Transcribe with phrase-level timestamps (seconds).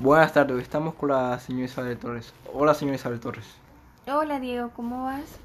[0.00, 2.32] Buenas tardes, estamos con la señora Isabel Torres.
[2.54, 3.56] Hola, señora Isabel Torres.
[4.06, 5.40] Hola Diego, ¿cómo vas?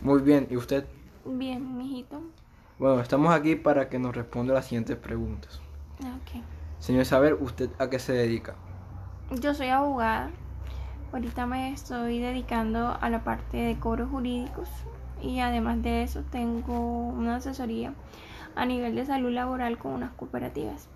[0.00, 0.86] Muy bien, ¿y usted?
[1.24, 2.20] Bien, mijito.
[2.78, 5.60] Bueno, estamos aquí para que nos responda las siguientes preguntas.
[5.98, 6.40] Ok.
[6.78, 8.54] Señora Isabel, ¿usted a qué se dedica?
[9.40, 10.30] Yo soy abogada.
[11.12, 14.68] Ahorita me estoy dedicando a la parte de cobros jurídicos
[15.20, 17.92] y además de eso tengo una asesoría
[18.54, 20.88] a nivel de salud laboral con unas cooperativas.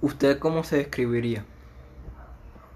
[0.00, 1.44] ¿Usted cómo se describiría?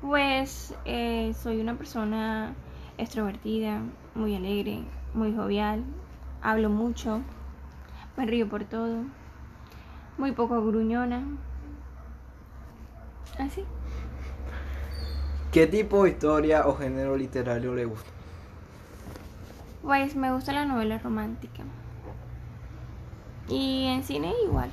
[0.01, 2.55] Pues eh, soy una persona
[2.99, 3.81] extrovertida,
[4.17, 4.83] muy alegre,
[5.15, 5.85] muy jovial,
[6.43, 7.21] hablo mucho,
[8.17, 9.05] me río por todo,
[10.19, 11.23] muy poco gruñona.
[13.39, 13.65] Así.
[15.53, 18.11] ¿Qué tipo de historia o género literario le gusta?
[19.83, 21.63] Pues me gusta la novela romántica.
[23.49, 24.71] Y en cine igual.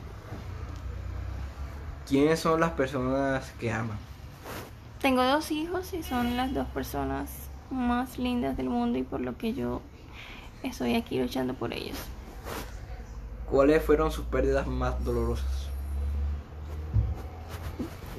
[2.10, 4.00] ¿Quiénes son las personas que aman?
[5.00, 7.30] Tengo dos hijos y son las dos personas
[7.70, 9.82] más lindas del mundo y por lo que yo
[10.64, 12.00] estoy aquí luchando por ellos.
[13.48, 15.70] ¿Cuáles fueron sus pérdidas más dolorosas?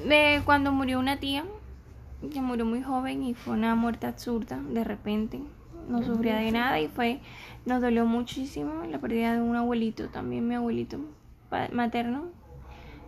[0.07, 1.43] De cuando murió una tía,
[2.31, 5.41] que murió muy joven y fue una muerte absurda, de repente.
[5.89, 7.19] No sufría de nada y fue,
[7.65, 10.97] nos dolió muchísimo la pérdida de un abuelito, también mi abuelito
[11.73, 12.29] materno.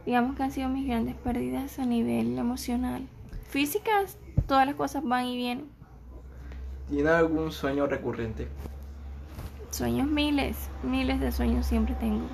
[0.06, 3.08] Digamos que han sido mis grandes pérdidas a nivel emocional.
[3.48, 5.68] Físicas, todas las cosas van y vienen.
[6.90, 8.50] ¿Tiene algún sueño recurrente?
[9.72, 12.28] Sueños miles, miles de sueños siempre tengo.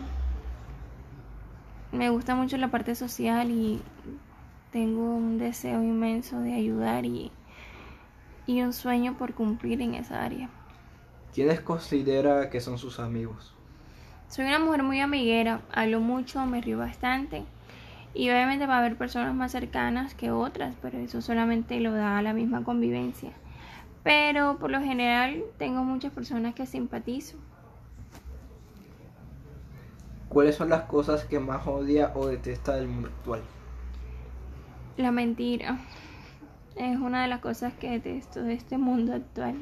[1.91, 3.81] Me gusta mucho la parte social y
[4.71, 7.31] tengo un deseo inmenso de ayudar y,
[8.47, 10.49] y un sueño por cumplir en esa área.
[11.33, 13.53] ¿Quiénes considera que son sus amigos?
[14.27, 17.45] Soy una mujer muy amiguera, hablo mucho, me río bastante
[18.13, 22.21] y obviamente va a haber personas más cercanas que otras, pero eso solamente lo da
[22.21, 23.31] la misma convivencia.
[24.03, 27.37] Pero por lo general tengo muchas personas que simpatizo.
[30.29, 33.41] ¿Cuáles son las cosas que más odia o detesta del mundo actual?
[34.97, 35.79] La mentira
[36.75, 39.55] es una de las cosas que detesto de este mundo actual.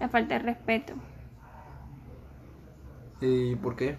[0.00, 0.94] La falta de respeto.
[3.20, 3.96] ¿Y por qué?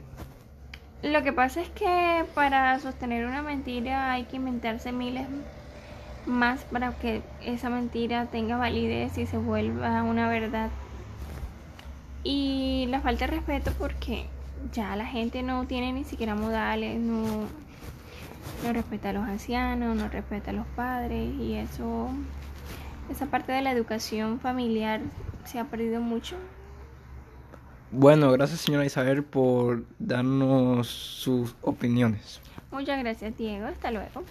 [1.05, 5.27] Lo que pasa es que para sostener una mentira hay que inventarse miles
[6.25, 10.71] más para que esa mentira tenga validez y se vuelva una verdad.
[12.23, 14.25] Y la falta de respeto porque
[14.73, 17.43] ya la gente no tiene ni siquiera modales, no,
[18.63, 22.09] no respeta a los ancianos, no respeta a los padres y eso,
[23.11, 25.01] esa parte de la educación familiar
[25.43, 26.35] se ha perdido mucho.
[27.91, 32.41] Bueno, gracias señora Isabel por darnos sus opiniones.
[32.71, 34.25] Muchas gracias Diego, hasta luego.